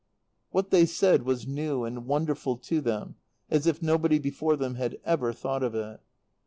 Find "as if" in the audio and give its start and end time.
3.51-3.83